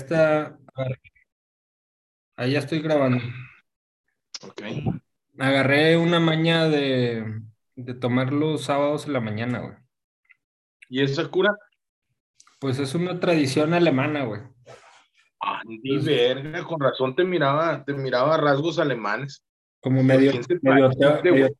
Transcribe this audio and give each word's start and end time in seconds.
está. 0.00 0.58
Ahí 2.36 2.52
ya 2.52 2.58
estoy 2.58 2.80
grabando. 2.80 3.22
Ok. 4.42 4.62
Agarré 5.38 5.96
una 5.96 6.20
maña 6.20 6.68
de, 6.68 7.42
de 7.76 7.94
tomar 7.94 8.32
los 8.32 8.64
sábados 8.64 9.06
en 9.06 9.12
la 9.12 9.20
mañana, 9.20 9.60
güey. 9.60 9.74
¿Y 10.88 11.02
esa 11.02 11.28
cura? 11.28 11.56
Pues 12.58 12.78
es 12.78 12.94
una 12.94 13.20
tradición 13.20 13.74
alemana, 13.74 14.24
güey. 14.24 14.42
Ni 15.66 15.98
verga, 15.98 16.64
con 16.64 16.80
razón 16.80 17.14
te 17.14 17.24
miraba, 17.24 17.84
te 17.84 17.94
miraba 17.94 18.36
rasgos 18.36 18.78
alemanes. 18.78 19.44
Como 19.80 20.02
medio, 20.02 20.32
¿Quién 20.32 20.44
se 20.44 20.58
medio, 20.60 20.90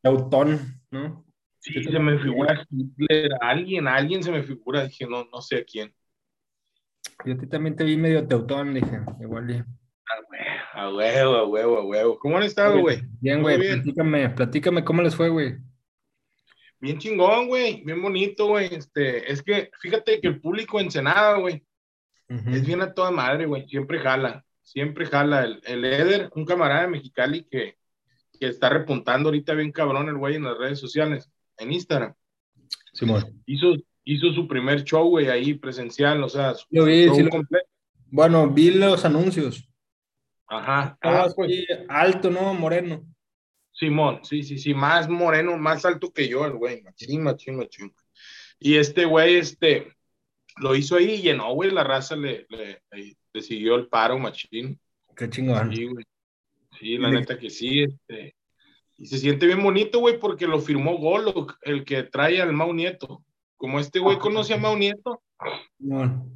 teutón, 0.03 0.81
¿no? 0.91 1.25
Sí, 1.59 1.83
se 1.85 1.99
me 1.99 2.19
figura 2.19 2.67
Hitler, 2.71 3.31
alguien, 3.41 3.87
alguien 3.87 4.23
se 4.23 4.31
me 4.31 4.43
figura, 4.43 4.85
dije, 4.85 5.07
no, 5.07 5.27
no 5.33 5.41
sé 5.41 5.59
a 5.59 5.65
quién. 5.65 5.95
Yo 7.25 7.34
a 7.34 7.39
ti 7.39 7.46
también 7.46 7.77
te 7.77 7.84
vi 7.84 7.96
medio 7.96 8.27
teutón, 8.27 8.75
dije, 8.75 9.00
igual. 9.20 9.50
y- 9.50 9.62
A 10.74 10.88
huevo, 10.92 11.34
a 11.37 11.47
huevo, 11.47 11.78
a 11.78 11.84
huevo. 11.84 12.19
¿Cómo 12.19 12.38
han 12.38 12.45
estado, 12.45 12.80
güey? 12.80 13.02
Bien, 13.20 13.42
güey, 13.42 13.59
platícame, 13.59 14.30
platícame 14.30 14.84
cómo 14.84 15.02
les 15.02 15.15
fue, 15.15 15.28
güey. 15.28 15.56
Bien 16.80 16.98
chingón, 16.98 17.48
güey, 17.48 17.83
bien 17.84 18.01
bonito, 18.01 18.47
güey. 18.48 18.75
Este, 18.75 19.30
es 19.30 19.42
que 19.42 19.70
fíjate 19.80 20.20
que 20.20 20.28
el 20.28 20.41
público 20.41 20.80
Ensenada, 20.80 21.37
güey, 21.37 21.62
Ujú. 22.28 22.51
es 22.51 22.64
bien 22.66 22.80
a 22.80 22.95
toda 22.95 23.11
madre, 23.11 23.45
güey, 23.47 23.69
siempre 23.69 23.98
jala, 23.98 24.45
siempre 24.62 25.05
jala. 25.06 25.45
El, 25.45 25.61
el 25.66 25.84
Eder, 25.84 26.30
un 26.34 26.47
camarada 26.47 26.83
de 26.83 26.89
Mexicali 26.89 27.45
que, 27.50 27.77
que 28.39 28.47
está 28.47 28.70
repuntando 28.70 29.28
ahorita 29.28 29.52
bien 29.55 29.73
cabrón 29.73 30.09
el 30.09 30.16
güey 30.16 30.37
en 30.37 30.45
las 30.45 30.56
redes 30.56 30.78
sociales, 30.80 31.30
en 31.59 31.73
Instagram. 31.73 32.14
Simón. 32.95 33.42
Hizo, 33.47 33.75
hizo 34.05 34.33
su 34.33 34.47
primer 34.49 34.85
show, 34.85 35.09
güey, 35.09 35.29
ahí 35.29 35.55
presencial, 35.55 36.23
o 36.23 36.29
sea, 36.29 36.55
su 36.55 36.67
Lo 36.71 36.85
vi, 36.85 37.07
show 37.07 37.15
sí 37.17 37.23
lo- 37.23 37.31
completo. 37.31 37.67
Bueno, 38.13 38.49
vi 38.51 38.71
los 38.73 39.05
anuncios. 39.05 39.69
Ajá. 40.49 40.99
Ah, 41.01 41.29
pues, 41.35 41.53
alto, 41.89 42.29
¿no? 42.31 42.55
Moreno. 42.55 43.05
Simón, 43.73 44.20
sí, 44.25 44.42
sí, 44.42 44.59
sí, 44.59 44.75
más 44.75 45.09
moreno, 45.09 45.57
más 45.57 45.84
alto 45.84 46.12
que 46.12 46.29
yo, 46.29 46.45
el 46.45 46.55
güey, 46.55 46.83
machín, 46.83 47.23
machín, 47.23 47.57
machín. 47.57 47.95
Y 48.59 48.77
este 48.77 49.05
güey, 49.05 49.37
este, 49.37 49.92
lo 50.57 50.75
hizo 50.75 50.97
ahí 50.97 51.12
y 51.12 51.23
llenó, 51.23 51.55
güey, 51.55 51.70
la 51.70 51.85
raza 51.85 52.17
le, 52.17 52.47
le, 52.51 52.83
le- 52.91 53.17
le 53.33 53.42
siguió 53.42 53.77
el 53.77 53.87
paro, 53.87 54.19
machín. 54.19 54.79
Qué 55.17 55.31
chingón. 55.31 55.75
Sí, 55.75 55.85
güey. 55.87 56.05
Sí, 56.79 56.98
la 56.98 57.11
neta 57.11 57.39
que 57.39 57.48
sí, 57.48 57.83
este. 57.85 58.35
Y 58.98 59.07
se 59.07 59.19
siente 59.19 59.47
bien 59.47 59.62
bonito, 59.62 60.01
güey, 60.01 60.19
porque 60.19 60.47
lo 60.47 60.61
firmó 60.61 60.98
Golo, 60.98 61.47
el 61.62 61.85
que 61.85 62.03
trae 62.03 62.42
al 62.42 62.53
Mau 62.53 62.73
Nieto. 62.75 63.23
Como 63.61 63.78
este 63.78 63.98
güey 63.98 64.19
conoce 64.19 64.55
a 64.55 64.56
Mau 64.56 64.75
Nieto, 64.75 65.22
Simón. 65.77 66.33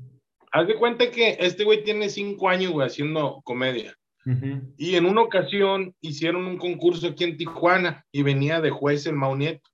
haz 0.52 0.66
de 0.68 0.74
cuenta 0.76 1.10
que 1.10 1.38
este 1.40 1.64
güey 1.64 1.82
tiene 1.82 2.10
cinco 2.10 2.50
años, 2.50 2.70
güey, 2.72 2.86
haciendo 2.86 3.40
comedia. 3.44 3.96
Y 4.76 4.94
en 4.96 5.06
una 5.06 5.22
ocasión 5.22 5.94
hicieron 6.02 6.44
un 6.46 6.58
concurso 6.58 7.06
aquí 7.08 7.24
en 7.24 7.38
Tijuana 7.38 8.04
y 8.12 8.22
venía 8.22 8.60
de 8.60 8.68
juez 8.70 9.06
el 9.06 9.14
Mau 9.16 9.34
Nieto. 9.36 9.68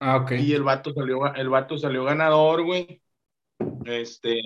Ah, 0.00 0.16
ok. 0.16 0.32
Y 0.32 0.52
el 0.52 0.64
vato 0.64 0.92
salió, 0.92 1.32
el 1.34 1.48
vato 1.48 1.78
salió 1.78 2.02
ganador, 2.04 2.64
güey. 2.64 3.00
Este, 3.84 4.40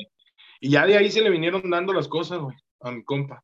y 0.61 0.71
ya 0.71 0.85
de 0.87 0.99
ahí 0.99 1.11
se 1.11 1.23
le 1.23 1.31
vinieron 1.31 1.69
dando 1.71 1.95
las 1.95 2.09
cosas, 2.09 2.41
güey, 2.41 2.57
a 2.81 2.91
mi 2.91 3.03
compa. 3.05 3.43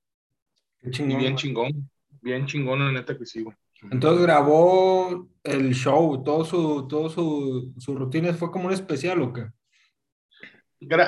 Qué 0.83 0.89
Y 0.89 0.93
chingón. 0.93 1.19
bien 1.19 1.37
chingón, 1.37 1.91
bien 2.21 2.47
chingón, 2.47 2.85
la 2.85 2.93
neta 2.93 3.17
que 3.17 3.25
sí, 3.25 3.43
güey. 3.43 3.57
Entonces 3.91 4.23
grabó 4.23 5.29
el 5.45 5.75
show, 5.75 6.23
todo 6.25 6.45
su, 6.45 6.87
todo 6.89 7.09
su, 7.09 7.73
su 7.79 7.95
rutina 7.95 8.33
fue 8.35 8.51
como 8.51 8.67
un 8.67 8.73
especial 8.73 9.23
o 9.23 9.33
qué? 9.33 9.47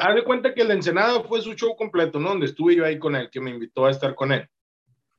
Haz 0.00 0.14
de 0.14 0.24
cuenta 0.24 0.54
que 0.54 0.62
el 0.62 0.70
Ensenada 0.70 1.22
fue 1.24 1.40
su 1.42 1.54
show 1.54 1.76
completo, 1.76 2.18
¿no? 2.18 2.30
Donde 2.30 2.46
estuve 2.46 2.74
yo 2.74 2.84
ahí 2.84 2.98
con 2.98 3.14
él, 3.16 3.28
que 3.30 3.40
me 3.40 3.50
invitó 3.50 3.86
a 3.86 3.90
estar 3.90 4.14
con 4.14 4.32
él. 4.32 4.48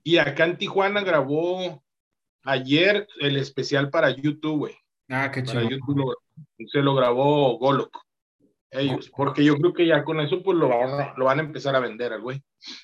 Y 0.03 0.17
acá 0.17 0.45
en 0.45 0.57
Tijuana 0.57 1.01
grabó 1.01 1.83
ayer 2.43 3.07
el 3.19 3.37
especial 3.37 3.89
para 3.89 4.09
YouTube, 4.09 4.57
güey. 4.57 4.75
Ah, 5.09 5.29
qué 5.31 5.43
Para 5.43 5.61
chingón. 5.61 5.69
YouTube 5.79 5.97
lo- 5.97 6.15
se 6.71 6.79
lo 6.79 6.95
grabó 6.95 7.57
Golok. 7.57 7.95
Ellos, 8.71 9.11
porque 9.15 9.43
yo 9.43 9.55
creo 9.57 9.73
que 9.73 9.87
ya 9.87 10.03
con 10.03 10.19
eso 10.19 10.43
pues 10.43 10.55
lo 10.57 10.69
van 10.69 11.01
a, 11.01 11.13
lo 11.17 11.25
van 11.25 11.39
a 11.39 11.43
empezar 11.43 11.75
a 11.75 11.79
vender 11.79 12.13
al 12.13 12.21
güey. 12.21 12.43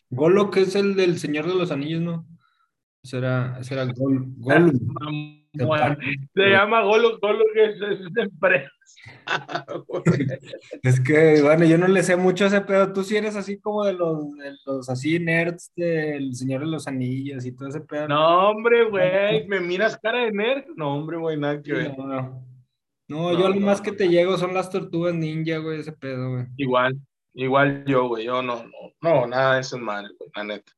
Golo, 0.09 0.49
que 0.49 0.61
es 0.61 0.75
el 0.75 0.95
del 0.95 1.19
Señor 1.19 1.47
de 1.47 1.53
los 1.55 1.69
Anillos, 1.71 2.01
¿no? 2.01 2.25
Ese 3.05 3.19
era, 3.19 3.55
ese 3.59 3.75
era 3.75 3.85
Gol, 3.85 4.25
Gollum. 4.37 5.45
Se 6.33 6.49
llama 6.49 6.81
Golok, 6.81 7.21
Golok 7.21 7.55
es, 7.55 7.75
es 7.79 8.17
empresa. 8.17 8.71
Es 10.81 10.99
que, 10.99 11.43
bueno, 11.43 11.65
yo 11.65 11.77
no 11.77 11.87
le 11.87 12.01
sé 12.01 12.15
mucho 12.15 12.45
a 12.45 12.47
ese 12.47 12.61
pedo. 12.61 12.91
Tú 12.93 13.03
sí 13.03 13.15
eres 13.15 13.35
así 13.35 13.59
como 13.59 13.85
de 13.85 13.93
los, 13.93 14.35
de 14.37 14.55
los 14.65 14.89
así 14.89 15.19
nerds 15.19 15.71
del 15.75 16.33
Señor 16.33 16.61
de 16.61 16.65
los 16.65 16.87
Anillos 16.87 17.45
y 17.45 17.51
todo 17.51 17.67
ese 17.69 17.81
pedo. 17.81 18.07
no, 18.07 18.49
hombre, 18.49 18.85
güey, 18.85 19.47
¿me 19.47 19.59
miras 19.59 19.97
cara 19.97 20.25
de 20.25 20.31
nerd? 20.31 20.65
No, 20.75 20.95
hombre, 20.95 21.17
güey, 21.17 21.37
nada 21.37 21.61
que 21.61 21.73
ver. 21.73 21.95
No, 21.95 22.07
no. 22.07 22.21
No, 23.07 23.31
No, 23.33 23.39
yo 23.39 23.49
lo 23.49 23.59
más 23.59 23.81
no. 23.81 23.83
que 23.83 23.91
te 23.91 24.09
llego 24.09 24.35
son 24.39 24.55
las 24.55 24.71
tortugas 24.71 25.13
ninja, 25.13 25.59
güey, 25.59 25.79
ese 25.81 25.91
pedo, 25.91 26.31
güey. 26.31 26.45
Igual, 26.57 26.97
igual 27.35 27.85
yo, 27.85 28.07
güey, 28.07 28.25
yo 28.25 28.41
no, 28.41 28.63
no, 28.63 28.71
no, 28.99 29.27
nada 29.27 29.53
de 29.55 29.61
eso 29.61 29.75
es 29.75 29.81
madre, 29.83 30.09
güey, 30.17 30.31
la 30.35 30.43
neta. 30.43 30.71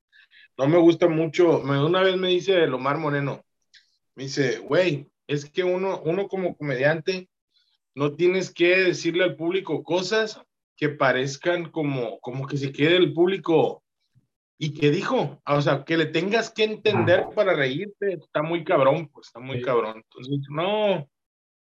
No 0.57 0.67
me 0.67 0.77
gusta 0.79 1.07
mucho, 1.07 1.59
una 1.59 2.01
vez 2.01 2.17
me 2.17 2.29
dice 2.29 2.63
el 2.63 2.73
Omar 2.73 2.97
Moreno, 2.97 3.43
me 4.15 4.23
dice, 4.23 4.57
güey, 4.57 5.07
es 5.27 5.45
que 5.49 5.63
uno, 5.63 6.01
uno 6.03 6.27
como 6.27 6.55
comediante 6.55 7.29
no 7.93 8.13
tienes 8.15 8.51
que 8.51 8.77
decirle 8.77 9.23
al 9.23 9.35
público 9.35 9.83
cosas 9.83 10.41
que 10.75 10.89
parezcan 10.89 11.69
como, 11.71 12.19
como 12.19 12.47
que 12.47 12.57
se 12.57 12.71
quede 12.71 12.97
el 12.97 13.13
público 13.13 13.83
y 14.59 14.73
que 14.73 14.89
dijo, 14.89 15.39
o 15.45 15.61
sea, 15.61 15.83
que 15.83 15.97
le 15.97 16.07
tengas 16.07 16.49
que 16.49 16.63
entender 16.63 17.27
para 17.35 17.53
reírte, 17.53 18.13
está 18.13 18.41
muy 18.41 18.63
cabrón, 18.63 19.07
pues 19.09 19.27
está 19.27 19.39
muy 19.39 19.57
Sí. 19.57 19.63
cabrón. 19.63 19.97
Entonces, 19.97 20.39
no, 20.49 21.07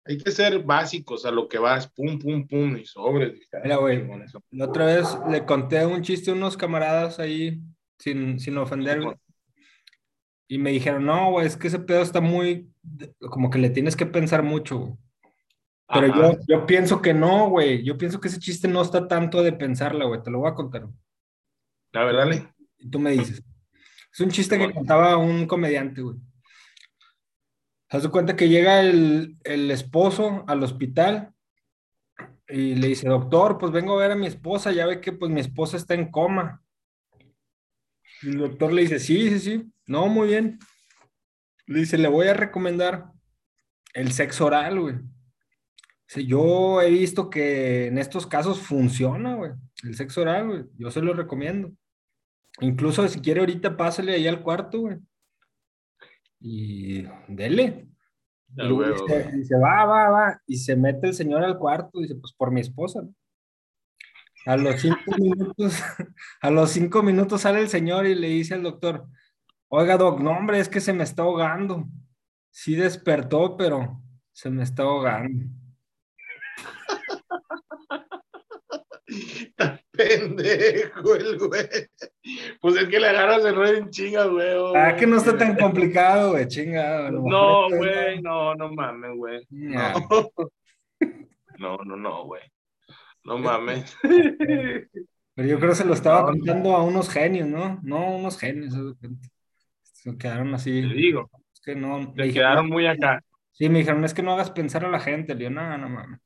hay 0.05 0.17
que 0.17 0.31
ser 0.31 0.63
básicos 0.63 1.25
a 1.25 1.31
lo 1.31 1.49
que 1.49 1.57
vas, 1.57 1.87
pum, 1.91 2.17
pum, 2.17 2.47
pum, 2.47 2.77
y 2.77 2.85
sobres. 2.85 3.33
Mira, 3.61 3.75
güey. 3.75 4.07
La 4.51 4.65
otra 4.65 4.85
vez 4.85 5.17
le 5.29 5.43
conté 5.45 5.85
un 5.85 6.01
chiste 6.01 6.31
a 6.31 6.33
unos 6.33 6.55
camaradas 6.55 7.19
ahí, 7.19 7.59
sin, 7.97 8.39
sin 8.39 8.57
ofender, 8.57 9.01
y 10.47 10.57
me 10.59 10.71
dijeron, 10.71 11.05
no, 11.05 11.31
güey, 11.31 11.45
es 11.45 11.57
que 11.57 11.67
ese 11.67 11.79
pedo 11.79 12.01
está 12.01 12.21
muy, 12.21 12.71
como 13.19 13.49
que 13.49 13.59
le 13.59 13.69
tienes 13.69 13.95
que 13.95 14.05
pensar 14.05 14.43
mucho, 14.43 14.77
güey. 14.77 14.93
Pero 15.89 16.07
Ajá. 16.07 16.31
yo, 16.33 16.39
yo 16.47 16.65
pienso 16.65 17.01
que 17.01 17.13
no, 17.13 17.49
güey, 17.49 17.83
yo 17.83 17.97
pienso 17.97 18.19
que 18.19 18.27
ese 18.27 18.39
chiste 18.39 18.67
no 18.67 18.81
está 18.81 19.07
tanto 19.07 19.41
de 19.41 19.53
pensarla, 19.53 20.05
güey, 20.05 20.21
te 20.21 20.31
lo 20.31 20.39
voy 20.39 20.49
a 20.49 20.55
contar. 20.55 20.87
A 21.93 22.03
ver, 22.03 22.15
dale. 22.15 22.53
Y 22.77 22.89
tú 22.89 22.99
me 22.99 23.11
dices. 23.11 23.41
Es 24.11 24.19
un 24.19 24.29
chiste 24.29 24.57
que 24.57 24.73
contaba 24.73 25.17
un 25.17 25.47
comediante, 25.47 26.01
güey. 26.01 26.17
Haz 27.89 28.03
de 28.03 28.09
cuenta 28.09 28.35
que 28.35 28.49
llega 28.49 28.81
el, 28.81 29.37
el 29.43 29.71
esposo 29.71 30.43
al 30.47 30.61
hospital 30.61 31.33
y 32.49 32.75
le 32.75 32.87
dice, 32.87 33.07
doctor, 33.07 33.57
pues 33.57 33.71
vengo 33.71 33.93
a 33.93 34.01
ver 34.01 34.11
a 34.11 34.15
mi 34.15 34.27
esposa, 34.27 34.71
ya 34.71 34.85
ve 34.85 34.99
que 34.99 35.13
pues 35.13 35.31
mi 35.31 35.39
esposa 35.39 35.77
está 35.77 35.93
en 35.93 36.11
coma. 36.11 36.61
Y 38.21 38.29
el 38.29 38.37
doctor 38.37 38.73
le 38.73 38.81
dice, 38.81 38.99
sí, 38.99 39.29
sí, 39.29 39.39
sí, 39.39 39.71
no, 39.85 40.07
muy 40.07 40.29
bien. 40.29 40.59
Le 41.65 41.79
dice, 41.79 41.97
le 41.97 42.07
voy 42.07 42.27
a 42.27 42.33
recomendar 42.33 43.11
el 43.93 44.11
sexo 44.11 44.45
oral, 44.45 44.79
güey. 44.79 44.95
Yo 46.25 46.81
he 46.81 46.89
visto 46.89 47.29
que 47.29 47.87
en 47.87 47.97
estos 47.97 48.25
casos 48.25 48.61
funciona, 48.61 49.35
güey, 49.35 49.51
el 49.83 49.95
sexo 49.95 50.21
oral, 50.21 50.47
güey. 50.47 50.63
Yo 50.77 50.89
se 50.89 51.01
lo 51.01 51.13
recomiendo. 51.13 51.71
Incluso 52.61 53.07
si 53.07 53.19
quiere 53.19 53.41
ahorita 53.41 53.75
pásale 53.77 54.13
ahí 54.13 54.27
al 54.27 54.41
cuarto, 54.41 54.79
güey. 54.79 54.97
Y 56.39 57.03
dele. 57.27 57.87
Y 59.33 59.37
dice, 59.37 59.55
va, 59.57 59.85
va, 59.85 60.09
va. 60.09 60.41
Y 60.47 60.57
se 60.57 60.75
mete 60.75 61.07
el 61.07 61.13
señor 61.13 61.43
al 61.43 61.57
cuarto, 61.57 61.99
dice, 61.99 62.15
pues 62.15 62.33
por 62.33 62.51
mi 62.51 62.61
esposa. 62.61 63.01
¿no? 63.01 63.13
A 64.47 64.55
los 64.55 64.79
cinco 64.79 65.11
minutos, 65.17 65.83
a 66.41 66.49
los 66.49 66.71
cinco 66.71 67.03
minutos 67.03 67.41
sale 67.41 67.59
el 67.59 67.67
señor 67.67 68.05
y 68.05 68.15
le 68.15 68.29
dice 68.29 68.53
al 68.53 68.63
doctor, 68.63 69.05
oiga, 69.67 69.97
doc, 69.97 70.21
no, 70.21 70.31
hombre, 70.31 70.59
es 70.59 70.69
que 70.69 70.79
se 70.79 70.93
me 70.93 71.03
está 71.03 71.23
ahogando. 71.23 71.85
Sí 72.49 72.75
despertó, 72.75 73.57
pero 73.57 74.01
se 74.31 74.49
me 74.49 74.63
está 74.63 74.83
ahogando. 74.83 75.47
Está 79.07 79.81
pendejo 79.91 81.15
el 81.15 81.39
güey. 81.39 81.67
Pues 82.61 82.75
es 82.75 82.87
que 82.87 82.99
le 82.99 83.07
agarras 83.07 83.43
el 83.45 83.55
ruedo 83.55 83.77
en 83.77 83.89
chinga, 83.89 84.25
güey. 84.25 84.49
Ah, 84.75 84.95
que 84.95 85.07
no 85.07 85.17
está 85.17 85.37
tan 85.37 85.55
complicado, 85.55 86.31
güey, 86.31 86.47
chingado. 86.47 87.07
a 87.07 87.11
lo 87.11 87.21
No, 87.21 87.69
güey, 87.69 88.21
no, 88.21 88.53
no 88.53 88.71
mames, 88.73 89.15
güey. 89.15 89.47
No. 89.49 90.29
No, 91.57 91.77
no, 91.77 91.95
no, 91.95 92.25
güey. 92.25 92.43
No 93.27 93.37
mames. 93.37 93.95
Pero 95.35 95.47
yo 95.47 95.57
creo 95.59 95.69
que 95.69 95.75
se 95.75 95.85
lo 95.85 95.93
estaba 95.93 96.25
contando 96.25 96.75
a 96.75 96.83
unos 96.83 97.09
genios, 97.09 97.47
¿no? 97.47 97.79
No, 97.83 98.15
unos 98.15 98.39
genios. 98.39 98.73
Se 99.83 100.17
quedaron 100.17 100.53
así. 100.55 100.81
Te 100.81 100.93
digo, 100.95 101.29
Es 101.53 101.59
que 101.61 101.75
no. 101.75 101.99
me 101.99 102.05
te 102.07 102.23
dijeron- 102.23 102.33
quedaron 102.33 102.69
muy 102.69 102.87
acá. 102.87 103.21
Sí, 103.51 103.69
me 103.69 103.79
dijeron, 103.79 104.03
es 104.05 104.13
que 104.13 104.23
no 104.23 104.33
hagas 104.33 104.49
pensar 104.51 104.85
a 104.85 104.89
la 104.89 104.99
gente. 104.99 105.33
Le 105.33 105.39
digo, 105.39 105.51
no, 105.51 105.77
no 105.77 105.89
mames. 105.89 106.19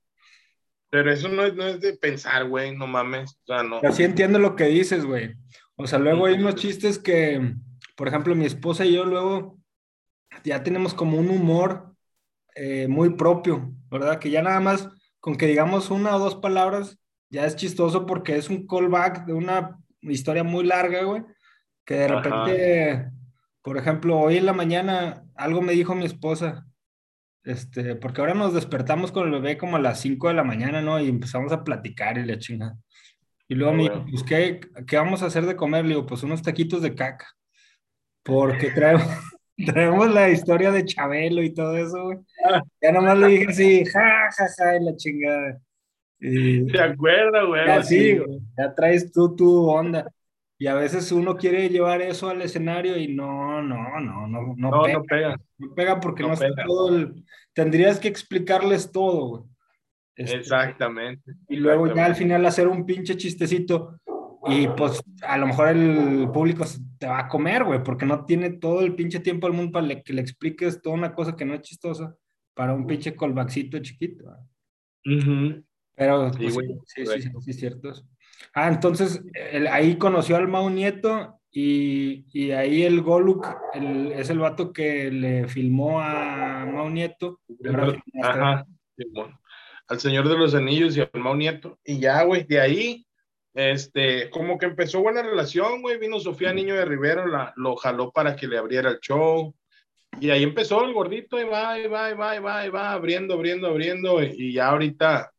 Pero 0.90 1.12
eso 1.12 1.30
no 1.30 1.44
es, 1.44 1.56
no 1.56 1.66
es 1.66 1.80
de 1.82 1.94
pensar, 1.98 2.48
güey, 2.48 2.76
no 2.78 2.86
mames. 2.88 3.32
O 3.44 3.46
sea, 3.48 3.64
no. 3.64 3.82
Pero 3.82 3.94
sí 3.94 4.04
entiendo 4.04 4.40
lo 4.40 4.56
que 4.56 4.66
dices, 4.66 5.06
güey. 5.06 5.34
O 5.76 5.88
sea, 5.88 6.00
luego 6.00 6.26
hay 6.26 6.36
unos 6.36 6.56
chistes 6.56 7.00
que, 7.00 7.56
por 7.96 8.08
ejemplo, 8.08 8.36
mi 8.36 8.46
esposa 8.46 8.86
y 8.86 8.94
yo 8.94 9.06
luego 9.06 9.58
ya 10.44 10.64
tenemos 10.64 10.94
como 10.94 11.18
un 11.18 11.30
humor 11.30 11.94
eh, 12.56 12.88
muy 12.88 13.12
propio, 13.16 13.74
¿verdad? 13.90 14.20
Que 14.20 14.30
ya 14.30 14.42
nada 14.42 14.60
más 14.60 14.88
con 15.22 15.38
que 15.38 15.48
digamos 15.48 15.90
una 15.90 16.16
o 16.16 16.20
dos 16.20 16.36
palabras 16.36 17.00
ya 17.30 17.46
es 17.46 17.56
chistoso 17.56 18.06
porque 18.06 18.36
es 18.36 18.50
un 18.50 18.68
callback 18.68 19.26
de 19.26 19.34
una 19.34 19.80
historia 20.02 20.44
muy 20.44 20.66
larga, 20.66 21.04
güey, 21.04 21.24
que 21.86 21.94
de 21.94 22.08
repente, 22.10 23.12
por 23.62 23.78
ejemplo, 23.78 24.20
hoy 24.20 24.38
en 24.38 24.46
la 24.46 24.54
mañana 24.54 25.24
algo 25.36 25.62
me 25.62 25.74
dijo 25.74 25.96
mi 25.96 26.06
esposa, 26.06 26.66
este, 27.44 27.96
porque 27.96 28.22
ahora 28.22 28.34
nos 28.34 28.54
despertamos 28.54 29.12
con 29.12 29.28
el 29.28 29.32
bebé 29.32 29.58
como 29.58 29.78
a 29.78 29.80
las 29.82 30.02
5 30.02 30.28
de 30.28 30.34
la 30.34 30.44
mañana, 30.44 30.82
¿no? 30.82 31.00
Y 31.00 31.08
empezamos 31.08 31.52
a 31.52 31.64
platicar 31.64 32.18
y 32.18 32.26
la 32.26 32.38
chingada. 32.38 32.78
Y 33.48 33.56
luego 33.56 33.74
me 33.74 33.84
dijo, 33.84 34.06
pues, 34.10 34.24
¿qué, 34.24 34.60
¿qué, 34.88 34.98
vamos 34.98 35.24
a 35.24 35.26
hacer 35.26 35.46
de 35.46 35.56
comer? 35.56 35.84
Le 35.84 35.96
digo, 35.96 36.06
pues 36.06 36.24
unos 36.24 36.42
taquitos 36.42 36.82
de 36.82 36.96
caca. 36.96 37.28
Porque 38.24 38.72
traemos, 38.72 39.08
traemos 39.66 40.14
la 40.14 40.30
historia 40.30 40.72
de 40.72 40.86
Chabelo 40.86 41.42
y 41.44 41.54
todo 41.54 41.78
eso, 41.78 42.04
güey. 42.04 42.18
Ya 42.82 42.92
nomás 42.92 43.18
le 43.18 43.28
dije 43.28 43.48
así, 43.48 43.86
ja, 43.86 44.30
ja, 44.36 44.48
ja, 44.58 44.76
y 44.78 44.84
la 44.84 44.96
chingada. 44.96 45.62
Y, 46.20 46.68
¿Te 46.68 46.82
acuerdas, 46.82 47.46
güey? 47.48 47.66
Ya, 47.66 47.84
sí, 47.84 48.18
güey. 48.18 48.40
Ya 48.58 48.74
traes 48.74 49.12
tú 49.12 49.36
tu 49.36 49.70
onda. 49.70 50.12
Y 50.58 50.68
a 50.68 50.76
veces 50.76 51.12
uno 51.12 51.38
quiere 51.38 51.70
llevar 51.70 52.04
eso 52.04 52.30
al 52.30 52.42
escenario 52.44 52.96
y 52.96 53.08
no, 53.08 53.64
no, 53.64 54.00
no, 54.00 54.28
no, 54.28 54.56
no, 54.56 54.56
no 54.56 54.82
pega. 54.84 54.94
No 54.94 55.04
pega, 55.04 55.36
no 55.58 55.74
pega 55.74 56.00
porque 56.00 56.22
no, 56.22 56.34
está 56.34 56.48
todo 56.68 56.96
el... 56.96 57.26
Tendrías 57.54 58.00
que 58.00 58.08
explicarles 58.08 58.92
todo, 58.92 59.28
güey. 59.28 59.44
Este, 60.16 60.38
exactamente. 60.38 61.34
Y 61.50 61.56
luego 61.56 61.94
ya 61.94 62.06
al 62.06 62.16
final 62.16 62.46
hacer 62.46 62.68
un 62.68 62.86
pinche 62.86 63.18
chistecito 63.18 64.00
y 64.46 64.68
pues 64.68 65.02
a 65.22 65.38
lo 65.38 65.48
mejor 65.48 65.70
el 65.70 66.30
público 66.32 66.66
te 67.02 67.08
va 67.08 67.18
a 67.18 67.28
comer, 67.28 67.64
güey, 67.64 67.84
porque 67.84 68.06
no 68.06 68.26
tiene 68.26 68.52
todo 68.52 68.82
el 68.82 68.94
pinche 68.94 69.20
tiempo 69.20 69.48
del 69.48 69.56
mundo 69.56 69.72
para 69.72 70.04
que 70.04 70.14
le 70.14 70.22
expliques 70.22 70.84
toda 70.84 70.96
una 70.96 71.16
cosa 71.16 71.36
que 71.36 71.46
no 71.46 71.56
es 71.56 71.62
chistosa 71.62 72.16
para 72.54 72.76
un 72.76 72.86
pinche 72.86 73.16
colbackcito 73.16 73.80
chiquito. 73.80 74.26
Pero 75.96 76.32
sí, 76.32 76.48
pues, 76.54 76.68
sí, 76.86 77.06
sí, 77.08 77.22
sí, 77.24 77.30
sí, 77.40 77.54
cierto. 77.54 77.92
Ah, 78.54 78.68
entonces 78.68 79.20
ahí 79.72 79.96
conoció 79.96 80.36
al 80.36 80.48
Mau 80.48 80.70
Nieto 80.70 81.40
y, 81.52 82.24
y 82.34 82.52
ahí 82.52 82.84
el 82.84 83.02
Goluk 83.02 83.48
el, 83.74 84.12
es 84.12 84.30
el 84.30 84.38
vato 84.38 84.72
que 84.72 85.10
le 85.10 85.48
filmó 85.48 86.00
a 86.00 86.68
Mau 86.68 86.88
Nieto. 86.92 87.42
Ajá, 88.22 88.64
al 89.88 90.00
Señor 90.00 90.30
de 90.30 90.38
los 90.38 90.54
Anillos 90.54 90.96
y 90.96 91.02
al 91.02 91.10
Mau 91.16 91.36
Nieto. 91.36 91.80
Y 91.84 92.00
ya, 92.00 92.22
güey, 92.26 92.44
de 92.44 92.62
ahí, 92.62 93.08
este, 93.54 94.30
como 94.30 94.58
que 94.58 94.68
empezó 94.68 95.02
buena 95.02 95.22
relación, 95.22 95.82
güey. 95.82 95.98
Vino 95.98 96.20
Sofía 96.20 96.54
Niño 96.54 96.76
de 96.76 96.86
Rivera, 96.86 97.28
la, 97.28 97.54
lo 97.56 97.76
jaló 97.76 98.12
para 98.12 98.36
que 98.36 98.48
le 98.48 98.58
abriera 98.58 98.90
el 98.90 99.00
show. 99.00 99.54
Y 100.20 100.30
ahí 100.30 100.44
empezó 100.44 100.84
el 100.84 100.94
gordito, 100.94 101.40
y 101.40 101.46
va, 101.46 101.80
y 101.80 101.88
va, 101.88 102.12
y 102.12 102.14
va, 102.14 102.36
y 102.36 102.40
va, 102.40 102.66
y 102.66 102.70
va, 102.70 102.92
abriendo, 102.92 103.34
abriendo, 103.34 103.68
abriendo. 103.68 104.22
Y 104.22 104.54
ya 104.54 104.70
ahorita 104.70 105.32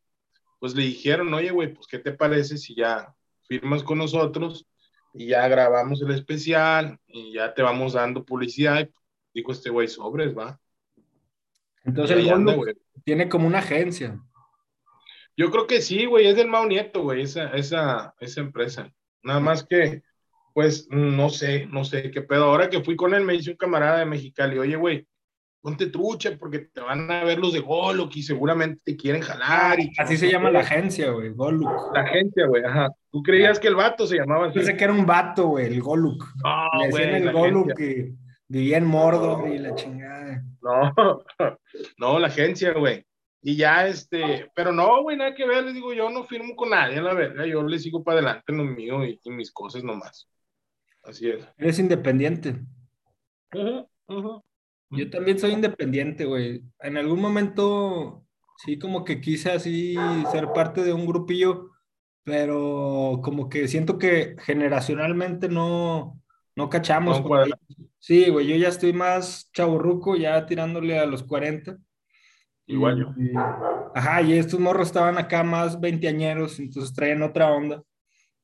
pues 0.63 0.75
le 0.75 0.83
dijeron, 0.83 1.33
oye, 1.33 1.51
güey, 1.51 1.73
pues, 1.73 1.87
¿qué 1.87 1.99
te 1.99 2.13
parece 2.13 2.57
si 2.57 2.73
ya 2.73 3.13
firmas 3.49 3.83
con 3.83 3.97
nosotros 3.97 4.65
y 5.13 5.27
ya 5.27 5.45
grabamos 5.49 6.01
el 6.01 6.11
especial 6.11 6.97
y 7.05 7.33
ya 7.33 7.53
te 7.53 7.61
vamos 7.61 7.91
dando 7.91 8.23
publicidad? 8.23 8.79
Y 9.33 9.41
dijo 9.41 9.51
este 9.51 9.69
güey, 9.69 9.89
sobres, 9.89 10.33
va. 10.33 10.57
Entonces 11.83 12.17
el 12.17 12.29
anda, 12.29 12.55
tiene 13.03 13.27
como 13.27 13.45
una 13.45 13.59
agencia. 13.59 14.17
Yo 15.35 15.49
creo 15.49 15.67
que 15.67 15.81
sí, 15.81 16.05
güey, 16.05 16.27
es 16.27 16.35
del 16.35 16.47
Mau 16.47 16.67
Nieto, 16.67 17.01
güey, 17.01 17.23
esa, 17.23 17.49
esa, 17.49 18.13
esa 18.19 18.41
empresa. 18.41 18.91
Nada 19.23 19.39
más 19.39 19.65
que, 19.65 20.03
pues, 20.53 20.87
no 20.89 21.29
sé, 21.29 21.65
no 21.65 21.83
sé 21.83 22.11
qué 22.11 22.21
pedo. 22.21 22.45
Ahora 22.45 22.69
que 22.69 22.83
fui 22.83 22.95
con 22.95 23.13
él, 23.13 23.23
me 23.23 23.33
dice 23.33 23.51
un 23.51 23.57
camarada 23.57 23.99
de 23.99 24.05
Mexicali, 24.05 24.59
oye, 24.59 24.75
güey, 24.75 25.07
ponte 25.63 25.87
trucha 25.87 26.37
porque 26.37 26.59
te 26.59 26.81
van 26.81 27.09
a 27.09 27.23
ver 27.23 27.39
los 27.39 27.53
de 27.53 27.61
Goluk 27.61 28.13
y 28.17 28.21
seguramente 28.21 28.81
te 28.83 28.97
quieren 28.97 29.21
jalar. 29.21 29.79
Y 29.79 29.91
así 29.97 30.17
se 30.17 30.29
llama 30.29 30.51
la 30.51 30.59
agencia, 30.59 31.09
güey, 31.09 31.29
Goluk. 31.29 31.95
La 31.95 32.01
agencia, 32.01 32.45
güey, 32.45 32.63
ajá. 32.63 32.89
¿Tú 33.09 33.23
creías 33.23 33.59
que 33.59 33.69
el 33.69 33.75
vato 33.75 34.05
se 34.05 34.17
llamaba 34.17 34.47
así? 34.47 34.55
Pensé 34.55 34.75
que 34.75 34.83
era 34.83 34.93
un 34.93 35.05
vato, 35.05 35.47
güey, 35.47 35.67
el 35.67 35.81
Goluk. 35.81 36.25
No, 36.43 36.89
güey. 36.89 37.15
el 37.15 37.31
Goluk 37.31 37.73
que 37.75 38.11
vivía 38.47 38.77
en 38.77 38.85
Mordor 38.85 39.47
y 39.47 39.57
la 39.57 39.73
chingada. 39.73 40.43
No, 40.61 40.93
no, 41.97 42.19
la 42.19 42.27
agencia, 42.27 42.73
güey. 42.73 43.05
Y 43.45 43.57
ya, 43.57 43.87
este, 43.87 44.49
pero 44.55 44.71
no, 44.71 45.03
güey, 45.03 45.17
nada 45.17 45.35
que 45.35 45.45
ver, 45.45 45.65
les 45.65 45.73
digo, 45.73 45.93
yo 45.93 46.09
no 46.09 46.23
firmo 46.23 46.55
con 46.55 46.69
nadie, 46.69 47.01
la 47.01 47.13
verdad, 47.13 47.43
yo 47.43 47.61
le 47.61 47.77
sigo 47.77 48.01
para 48.01 48.19
adelante 48.19 48.45
en 48.47 48.57
lo 48.57 48.63
mío 48.63 49.05
y, 49.05 49.19
mis 49.25 49.51
cosas 49.51 49.83
nomás. 49.83 50.29
Así 51.03 51.29
es. 51.29 51.45
Eres 51.57 51.77
independiente. 51.77 52.61
Ajá, 53.51 53.85
ajá. 54.07 54.41
Yo 54.91 55.09
también 55.09 55.39
soy 55.39 55.51
independiente, 55.51 56.23
güey. 56.23 56.63
En 56.79 56.95
algún 56.95 57.19
momento, 57.19 58.23
sí, 58.63 58.79
como 58.79 59.03
que 59.03 59.19
quise 59.19 59.51
así 59.51 59.95
ser 60.31 60.53
parte 60.53 60.81
de 60.81 60.93
un 60.93 61.05
grupillo, 61.05 61.71
pero 62.23 63.19
como 63.23 63.49
que 63.49 63.67
siento 63.67 63.97
que 63.97 64.37
generacionalmente 64.39 65.49
no, 65.49 66.17
no 66.55 66.69
cachamos. 66.69 67.21
sí, 67.99 68.29
güey, 68.29 68.47
yo 68.47 68.55
ya 68.55 68.69
estoy 68.69 68.93
más 68.93 69.51
chaburruco, 69.51 70.15
ya 70.15 70.45
tirándole 70.45 70.97
a 70.97 71.05
los 71.05 71.23
40. 71.23 71.77
Igual 72.65 72.99
yo. 72.99 73.41
ajá, 73.93 74.21
y 74.21 74.33
estos 74.33 74.59
morros 74.59 74.87
estaban 74.87 75.17
acá 75.17 75.43
más 75.43 75.79
veinteañeros, 75.79 76.59
entonces 76.59 76.93
traían 76.93 77.21
otra 77.21 77.51
onda. 77.51 77.83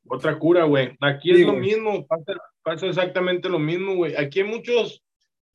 Otra 0.07 0.37
cura, 0.39 0.63
güey. 0.63 0.97
Aquí 1.01 1.31
es 1.31 1.45
lo 1.45 1.53
mismo, 1.53 2.05
pasa, 2.07 2.33
pasa 2.63 2.87
exactamente 2.87 3.47
lo 3.47 3.59
mismo, 3.59 3.95
güey. 3.95 4.15
Aquí 4.15 4.39
hay 4.39 4.47
muchos 4.47 5.03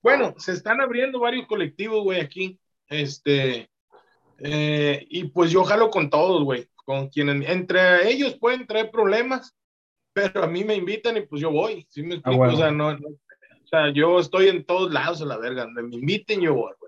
bueno, 0.05 0.35
se 0.37 0.53
están 0.53 0.83
abriendo 0.83 1.19
varios 1.19 1.47
colectivos, 1.47 2.05
güey, 2.05 2.21
aquí. 2.21 2.61
Este, 2.91 3.71
eh, 4.39 5.07
y 5.09 5.25
pues 5.29 5.51
yo 5.51 5.65
jalo 5.65 5.89
con 5.89 6.11
todos, 6.11 6.45
güey, 6.45 6.69
con 6.75 7.09
quienes, 7.09 7.49
entre 7.49 8.11
ellos 8.11 8.37
pueden 8.39 8.67
traer 8.67 8.91
problemas, 8.91 9.57
pero 10.13 10.45
a 10.45 10.47
mí 10.47 10.63
me 10.63 10.77
invitan 10.77 11.17
y 11.17 11.23
pues 11.23 11.41
yo 11.41 11.51
voy, 11.51 11.87
¿sí 11.89 12.03
me 12.03 12.17
ah, 12.17 12.19
explico? 12.19 12.43
O 12.43 12.57
sea, 12.57 12.71
no, 12.71 12.89
o 12.89 13.67
sea, 13.67 13.91
yo 13.95 14.21
estoy 14.21 14.49
en 14.49 14.67
todos 14.67 14.93
lados 14.93 15.23
a 15.23 15.25
la 15.25 15.39
verga, 15.39 15.67
me 15.69 15.97
inviten 15.97 16.43
yo 16.43 16.53
voy, 16.53 16.75
güey. 16.79 16.84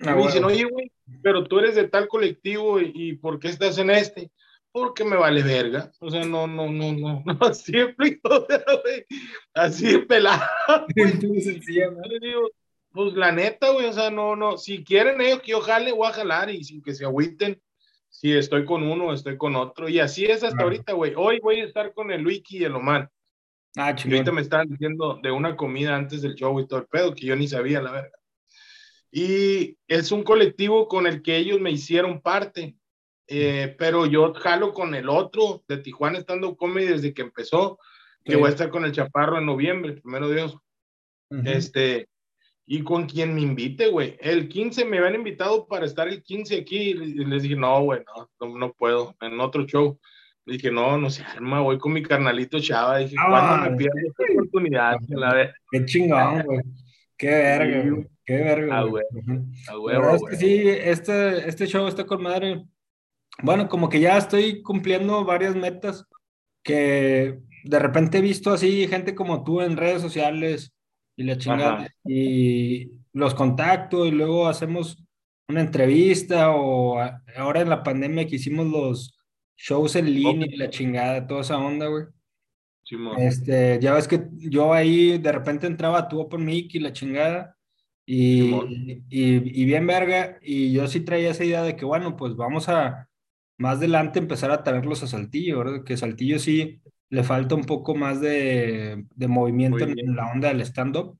Ah, 0.00 0.14
me 0.14 0.22
dicen, 0.22 0.44
oye, 0.44 0.64
güey, 0.64 0.90
pero 1.22 1.44
tú 1.44 1.58
eres 1.58 1.74
de 1.74 1.88
tal 1.88 2.08
colectivo 2.08 2.80
y, 2.80 2.92
y, 2.94 3.12
¿por 3.16 3.38
qué 3.38 3.48
estás 3.48 3.76
en 3.78 3.90
este? 3.90 4.30
Porque 4.72 5.04
me 5.04 5.16
vale 5.16 5.42
verga. 5.42 5.90
O 6.00 6.10
sea, 6.10 6.24
no, 6.24 6.46
no, 6.46 6.70
no, 6.70 6.92
no, 6.92 7.22
no, 7.26 7.38
así 7.40 7.76
explico, 7.76 8.46
güey, 8.46 9.06
así 9.54 9.98
pelado. 9.98 10.42
Digo, 10.94 12.50
pues 12.92 13.14
la 13.14 13.32
neta, 13.32 13.70
güey, 13.70 13.86
o 13.86 13.92
sea, 13.92 14.10
no, 14.10 14.36
no, 14.36 14.56
si 14.56 14.82
quieren 14.84 15.20
ellos 15.20 15.40
que 15.40 15.52
yo 15.52 15.60
jale, 15.60 15.92
voy 15.92 16.08
a 16.08 16.12
jalar 16.12 16.50
y 16.50 16.64
sin 16.64 16.82
que 16.82 16.94
se 16.94 17.04
agüiten, 17.04 17.60
si 18.08 18.32
estoy 18.32 18.64
con 18.64 18.82
uno, 18.82 19.12
estoy 19.12 19.36
con 19.36 19.54
otro, 19.54 19.88
y 19.88 20.00
así 20.00 20.24
es 20.24 20.42
hasta 20.42 20.62
ahorita, 20.62 20.92
güey. 20.94 21.12
Hoy 21.16 21.40
voy 21.40 21.60
a 21.60 21.64
estar 21.64 21.92
con 21.94 22.10
el 22.10 22.26
Wiki 22.26 22.58
y 22.58 22.64
el 22.64 22.74
Oman. 22.74 23.08
Ah, 23.76 23.94
chingón. 23.94 24.18
ahorita 24.18 24.32
me 24.32 24.40
estaban 24.40 24.68
diciendo 24.68 25.20
de 25.22 25.30
una 25.30 25.56
comida 25.56 25.94
antes 25.94 26.22
del 26.22 26.34
show 26.34 26.58
y 26.58 26.66
todo 26.66 26.80
el 26.80 26.86
pedo, 26.86 27.14
que 27.14 27.26
yo 27.26 27.36
ni 27.36 27.46
sabía, 27.46 27.80
la 27.80 27.92
verdad. 27.92 28.19
Y 29.10 29.76
es 29.88 30.12
un 30.12 30.22
colectivo 30.22 30.86
con 30.86 31.06
el 31.06 31.22
que 31.22 31.36
ellos 31.36 31.60
me 31.60 31.70
hicieron 31.70 32.20
parte, 32.20 32.76
eh, 33.26 33.74
pero 33.78 34.06
yo 34.06 34.32
jalo 34.34 34.72
con 34.72 34.94
el 34.94 35.08
otro 35.08 35.64
de 35.68 35.78
Tijuana 35.78 36.18
estando 36.18 36.56
comedy 36.56 36.86
desde 36.86 37.14
que 37.14 37.22
empezó, 37.22 37.78
que 38.24 38.36
voy 38.36 38.46
a 38.46 38.50
estar 38.50 38.70
con 38.70 38.84
el 38.84 38.92
Chaparro 38.92 39.38
en 39.38 39.46
noviembre, 39.46 39.94
primero 39.94 40.28
Dios. 40.28 40.56
Este, 41.44 42.08
y 42.66 42.82
con 42.82 43.06
quien 43.06 43.34
me 43.34 43.40
invite, 43.40 43.88
güey. 43.88 44.16
El 44.20 44.48
15 44.48 44.84
me 44.84 44.98
habían 44.98 45.16
invitado 45.16 45.66
para 45.66 45.86
estar 45.86 46.06
el 46.08 46.22
15 46.22 46.58
aquí 46.58 46.90
y 46.90 46.94
les 46.94 47.42
dije, 47.42 47.56
no, 47.56 47.82
güey, 47.82 48.02
no, 48.40 48.56
no, 48.56 48.72
puedo. 48.72 49.16
En 49.20 49.40
otro 49.40 49.64
show. 49.66 49.98
Le 50.46 50.54
dije, 50.54 50.70
no, 50.70 50.96
no 50.96 51.10
se 51.10 51.22
arma, 51.22 51.60
voy 51.60 51.78
con 51.78 51.92
mi 51.92 52.02
carnalito 52.02 52.60
Chava. 52.60 52.98
Dije, 52.98 53.16
ah, 53.18 53.26
¿cuándo 53.28 53.70
me 53.70 53.76
pierdo 53.76 53.98
esta 54.06 54.22
oportunidad? 54.32 54.96
La. 55.08 55.52
Qué 55.70 55.84
chingón, 55.84 56.42
güey. 56.42 56.60
Qué 57.20 57.28
verga, 57.28 57.90
güey. 57.90 58.06
Qué 58.24 58.36
verga. 58.38 58.78
Ah, 58.78 58.84
güey. 58.84 59.04
Ah, 59.68 59.74
güey. 59.74 59.96
Es 60.14 60.22
que 60.30 60.36
sí, 60.36 60.62
este, 60.66 61.46
este 61.46 61.66
show 61.66 61.86
está 61.86 62.06
con 62.06 62.22
madre. 62.22 62.64
Bueno, 63.42 63.68
como 63.68 63.90
que 63.90 64.00
ya 64.00 64.16
estoy 64.16 64.62
cumpliendo 64.62 65.22
varias 65.26 65.54
metas 65.54 66.06
que 66.62 67.40
de 67.64 67.78
repente 67.78 68.18
he 68.18 68.22
visto 68.22 68.50
así 68.50 68.88
gente 68.88 69.14
como 69.14 69.44
tú 69.44 69.60
en 69.60 69.76
redes 69.76 70.00
sociales 70.00 70.72
y 71.14 71.24
la 71.24 71.36
chingada. 71.36 71.88
Y 72.06 72.90
los 73.12 73.34
contacto 73.34 74.06
y 74.06 74.12
luego 74.12 74.48
hacemos 74.48 75.04
una 75.46 75.60
entrevista 75.60 76.52
o 76.52 76.98
ahora 77.36 77.60
en 77.60 77.68
la 77.68 77.82
pandemia 77.82 78.26
que 78.26 78.36
hicimos 78.36 78.66
los 78.66 79.14
shows 79.58 79.94
en 79.96 80.14
línea 80.14 80.46
y 80.50 80.56
la 80.56 80.70
chingada, 80.70 81.26
toda 81.26 81.42
esa 81.42 81.58
onda, 81.58 81.86
güey. 81.86 82.06
Este, 83.18 83.78
ya 83.80 83.94
ves 83.94 84.08
que 84.08 84.28
yo 84.36 84.72
ahí 84.72 85.18
de 85.18 85.32
repente 85.32 85.66
entraba 85.66 85.98
a 85.98 86.08
tu 86.08 86.20
Open 86.20 86.44
Mic 86.44 86.74
y 86.74 86.80
la 86.80 86.92
chingada. 86.92 87.56
Y, 88.06 88.50
y, 89.08 89.62
y, 89.62 89.64
bien 89.64 89.86
verga, 89.86 90.38
y 90.42 90.72
yo 90.72 90.88
sí 90.88 91.00
traía 91.00 91.30
esa 91.30 91.44
idea 91.44 91.62
de 91.62 91.76
que, 91.76 91.84
bueno, 91.84 92.16
pues 92.16 92.34
vamos 92.34 92.68
a 92.68 93.08
más 93.56 93.76
adelante 93.76 94.18
empezar 94.18 94.50
a 94.50 94.64
traerlos 94.64 95.02
a 95.02 95.06
Saltillo, 95.06 95.58
¿verdad? 95.58 95.84
Que 95.84 95.96
Saltillo 95.96 96.40
sí, 96.40 96.80
le 97.08 97.22
falta 97.22 97.54
un 97.54 97.64
poco 97.64 97.94
más 97.94 98.20
de, 98.20 99.04
de 99.14 99.28
movimiento 99.28 99.78
en 99.78 100.16
la 100.16 100.32
onda 100.32 100.48
del 100.48 100.62
stand-up. 100.62 101.18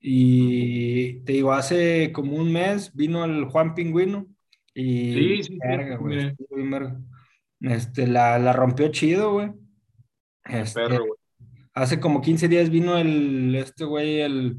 Y 0.00 1.20
te 1.20 1.34
digo, 1.34 1.52
hace 1.52 2.10
como 2.12 2.34
un 2.36 2.50
mes 2.50 2.92
vino 2.94 3.24
el 3.24 3.44
Juan 3.44 3.74
Pingüino 3.74 4.26
y 4.74 5.12
Sí, 5.12 5.42
sí, 5.44 5.58
verga, 5.62 5.96
güey. 5.96 6.34
Este, 7.60 8.06
la, 8.06 8.38
la 8.38 8.52
rompió 8.52 8.88
chido, 8.88 9.32
güey. 9.34 9.50
Este, 10.52 10.80
Perro, 10.80 11.04
hace 11.74 12.00
como 12.00 12.20
15 12.20 12.48
días 12.48 12.70
vino 12.70 12.96
el, 12.98 13.54
este 13.54 13.84
güey, 13.84 14.20
el, 14.20 14.56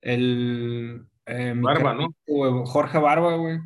el, 0.00 1.06
eh, 1.26 1.54
Barba, 1.56 1.94
¿no? 1.94 2.14
Jorge 2.66 2.98
Barba, 2.98 3.36
güey. 3.36 3.58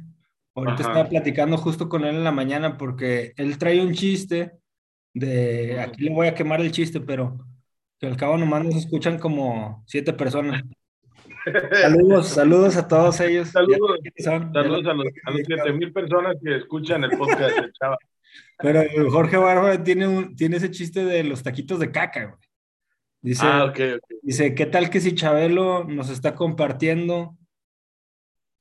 Ahorita 0.55 0.83
Ajá. 0.83 0.83
estaba 0.83 1.09
platicando 1.09 1.57
justo 1.57 1.89
con 1.89 2.05
él 2.05 2.17
en 2.17 2.25
la 2.25 2.33
mañana 2.33 2.77
porque 2.77 3.33
él 3.37 3.59
trae 3.59 3.81
un 3.81 3.95
chiste 3.95 4.59
de, 5.15 5.81
aquí 5.81 6.05
le 6.05 6.11
voy 6.13 6.27
a 6.27 6.35
quemar 6.35 6.61
el 6.61 6.73
chiste, 6.73 7.01
pero 7.01 7.39
que 7.99 8.07
al 8.07 8.17
cabo 8.17 8.37
nomás 8.37 8.65
nos 8.65 8.77
escuchan 8.77 9.19
como 9.19 9.85
siete 9.87 10.13
personas. 10.13 10.63
Saludos, 11.81 12.29
saludos 12.29 12.77
a 12.77 12.89
todos 12.89 13.21
ellos. 13.21 13.49
Saludos. 13.49 14.01
Son, 14.19 14.57
a 14.57 14.63
los, 14.63 14.87
a 14.87 14.95
los 14.95 15.07
7000 15.47 15.93
personas 15.93 16.37
que 16.43 16.57
escuchan 16.57 17.05
el 17.05 17.11
podcast 17.17 17.57
de 17.57 17.73
Chava. 17.73 17.99
Pero 18.59 18.83
Jorge 19.11 19.37
Barba 19.37 19.83
tiene, 19.85 20.09
un, 20.09 20.35
tiene 20.37 20.57
ese 20.57 20.71
chiste 20.71 21.05
de 21.05 21.23
los 21.25 21.43
taquitos 21.43 21.79
de 21.79 21.91
caca, 21.93 22.25
güey. 22.25 22.39
Dice, 23.21 23.43
Ah, 23.45 23.73
dice, 24.23 24.55
¿qué 24.55 24.67
tal 24.67 24.91
que 24.91 25.01
si 25.01 25.15
Chabelo 25.15 25.85
nos 25.85 26.09
está 26.11 26.35
compartiendo 26.35 27.37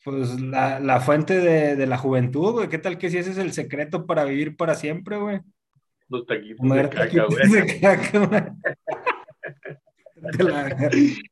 pues 0.03 0.39
la, 0.39 0.79
la 0.79 0.99
fuente 0.99 1.39
de, 1.39 1.75
de 1.75 1.85
la 1.87 1.97
juventud, 1.97 2.51
güey? 2.53 2.69
¿Qué 2.69 2.77
tal 2.77 2.97
que 2.97 3.09
si 3.09 3.17
ese 3.17 3.31
es 3.31 3.37
el 3.37 3.51
secreto 3.53 4.05
para 4.05 4.23
vivir 4.23 4.55
para 4.55 4.75
siempre, 4.75 5.17
güey? 5.17 5.39
Los 6.09 6.25
taquitos 6.25 6.67
de 6.69 6.83
caca, 6.83 6.97
taquitos 6.99 7.37
güey. 7.49 7.51
de 7.51 7.79
caca, 7.79 8.19
güey. 8.25 8.41
La- 10.39 10.89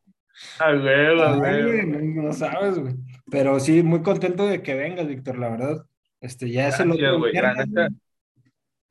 Ah, 0.60 0.74
güey, 0.74 0.94
Ay, 0.94 1.38
güey. 1.40 1.64
güey, 1.64 1.86
no, 2.14 2.24
no 2.24 2.34
sabes, 2.34 2.78
güey. 2.78 2.94
Pero 3.32 3.58
sí, 3.62 3.82
muy 3.84 4.02
contento 4.02 4.46
de 4.46 4.62
que 4.62 4.76
vengas, 4.76 5.08
Víctor, 5.08 5.38
la 5.40 5.48
verdad. 5.50 5.86
Este, 6.20 6.50
ya 6.52 6.68
es 6.68 6.80
el 6.82 6.90
Gracias, 6.90 7.08
otro 7.08 7.20
güey, 7.20 7.34
la 7.34 7.42
viernes, 7.54 7.68
neta. 7.70 7.88
güey. 7.88 8.00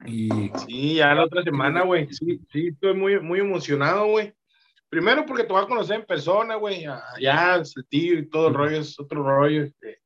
Y 0.07 0.29
Sí, 0.67 0.95
ya 0.97 1.15
la 1.15 1.25
otra 1.25 1.43
semana, 1.43 1.83
güey. 1.83 2.09
Sí, 2.13 2.41
sí, 2.53 2.69
estoy 2.69 2.95
muy, 2.95 3.19
muy 3.21 3.41
emocionado, 3.41 4.07
güey. 4.07 4.33
Primero 4.89 5.25
porque 5.27 5.45
te 5.45 5.53
voy 5.53 5.63
a 5.63 5.67
conocer 5.67 5.97
en 6.01 6.07
persona, 6.07 6.57
güey. 6.57 6.83
Ya, 6.83 7.03
ya, 7.21 7.65
Saltillo 7.65 8.19
y 8.19 8.29
todo 8.29 8.49
el 8.49 8.55
rollo 8.55 8.79
es 8.81 8.99
otro 9.01 9.23
rollo. 9.23 9.63
este. 9.65 10.01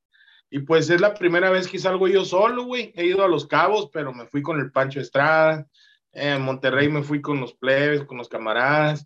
Y 0.51 0.61
pues 0.61 0.89
es 0.89 1.01
la 1.01 1.13
primera 1.15 1.51
vez 1.51 1.69
que 1.69 1.79
salgo 1.79 2.09
yo 2.09 2.25
solo, 2.25 2.65
güey. 2.65 2.93
He 2.97 3.05
ido 3.07 3.23
a 3.25 3.29
Los 3.29 3.47
Cabos, 3.47 3.91
pero 3.93 4.15
me 4.15 4.27
fui 4.27 4.41
con 4.41 4.59
el 4.61 4.71
Pancho 4.73 5.01
Estrada. 5.01 5.67
En 6.13 6.41
Monterrey 6.43 6.89
me 6.89 7.03
fui 7.03 7.21
con 7.21 7.39
los 7.41 7.55
plebes, 7.55 8.05
con 8.05 8.17
los 8.17 8.29
camaradas. 8.31 9.01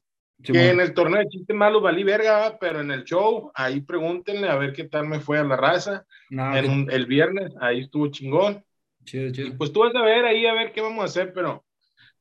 sí, 0.44 0.52
Que 0.52 0.60
en 0.60 0.66
bueno, 0.76 0.82
el 0.82 0.94
torneo 0.94 1.18
de 1.20 1.28
chistes 1.28 1.56
malos 1.56 1.82
valí 1.82 2.04
verga, 2.04 2.56
pero 2.60 2.80
en 2.80 2.90
el 2.92 3.02
show, 3.04 3.50
ahí 3.54 3.80
pregúntenle 3.80 4.48
a 4.48 4.56
ver 4.56 4.72
qué 4.72 4.84
tal 4.84 5.08
me 5.08 5.18
fue 5.20 5.38
a 5.38 5.44
la 5.44 5.56
raza. 5.56 6.04
no, 6.30 6.56
En 6.56 6.70
un- 6.70 6.90
el 6.92 7.06
viernes, 7.06 7.52
ahí 7.60 7.80
estuvo 7.80 8.06
chingón. 8.08 8.64
Chido, 9.04 9.28
Y 9.46 9.50
pues 9.52 9.72
tú 9.72 9.80
vas 9.80 9.94
a 9.94 10.02
ver 10.02 10.24
ahí 10.24 10.46
a 10.46 10.54
ver 10.54 10.72
qué 10.72 10.80
vamos 10.80 11.02
a 11.02 11.06
hacer, 11.06 11.32
pero 11.32 11.64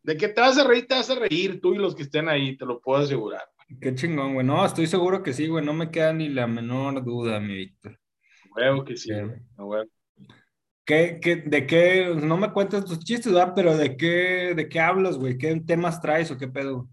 de 0.04 0.18
que 0.18 0.28
te 0.30 0.42
vas 0.42 0.58
a 0.58 0.68
reír, 0.68 0.88
te 0.88 0.96
vas 0.96 1.10
a 1.10 1.16
reír, 1.16 1.60
tú 1.62 1.74
y 1.74 1.78
los 1.78 1.96
que 1.96 2.04
estén 2.04 2.28
ahí, 2.30 2.58
te 2.58 2.66
lo 2.66 2.80
puedo 2.82 3.02
asegurar. 3.02 3.44
Qué 3.80 3.96
chingón, 3.96 4.34
güey. 4.34 4.46
No, 4.46 4.66
estoy 4.66 4.88
seguro 4.88 5.24
que 5.24 5.32
sí, 5.34 5.48
güey. 5.48 5.64
No 5.64 5.74
me 5.74 5.92
queda 5.92 6.12
ni 6.12 6.28
la 6.30 6.46
menor 6.48 7.04
duda, 7.06 7.40
mi 7.40 7.56
Víctor. 7.56 7.98
Huevo 8.56 8.84
que 8.84 8.98
sí, 8.98 9.12
güey, 9.14 9.40
huevo. 9.58 9.90
¿Qué, 10.84 11.20
qué, 11.22 11.38
de 11.38 11.66
qué? 11.68 12.14
No 12.22 12.36
me 12.38 12.52
cuentes 12.52 12.84
tus 12.84 13.00
chistes, 13.00 13.32
¿verdad? 13.32 13.54
Pero 13.56 13.78
¿de 13.78 13.96
qué, 13.96 14.54
de 14.56 14.68
qué 14.68 14.80
hablas, 14.80 15.18
güey? 15.18 15.38
¿Qué 15.38 15.56
temas 15.62 16.02
traes 16.02 16.32
o 16.32 16.38
qué 16.38 16.48
pedo? 16.48 16.90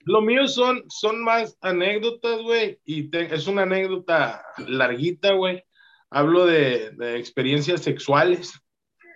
Lo 0.00 0.22
mío 0.22 0.48
son, 0.48 0.82
son 0.88 1.22
más 1.22 1.56
anécdotas, 1.60 2.40
güey, 2.42 2.80
y 2.84 3.10
te- 3.10 3.32
es 3.32 3.46
una 3.46 3.62
anécdota 3.62 4.42
larguita, 4.66 5.32
güey. 5.34 5.62
Hablo 6.10 6.46
de, 6.46 6.92
de 6.92 7.18
experiencias 7.18 7.82
sexuales. 7.82 8.52